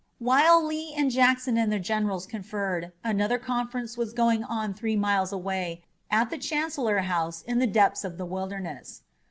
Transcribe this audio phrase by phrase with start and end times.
[0.17, 5.31] While Lee and Jackson and their generals conferred, another conference was going on three miles
[5.31, 9.03] away at the Chancellor House in the depths of the Wilderness.